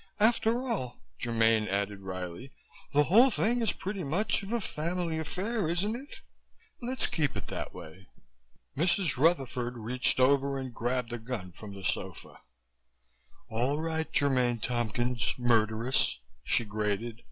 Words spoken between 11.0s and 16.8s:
the gun from the sofa. "All right, Germaine Tompkins, murderess," she